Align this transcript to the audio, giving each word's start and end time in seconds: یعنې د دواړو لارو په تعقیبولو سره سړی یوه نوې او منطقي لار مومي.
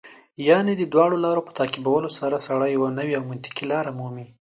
یعنې 0.47 0.73
د 0.77 0.83
دواړو 0.93 1.15
لارو 1.25 1.45
په 1.47 1.51
تعقیبولو 1.59 2.09
سره 2.19 2.43
سړی 2.47 2.69
یوه 2.77 2.89
نوې 2.97 3.13
او 3.19 3.23
منطقي 3.29 3.65
لار 3.71 3.85
مومي. 3.97 4.27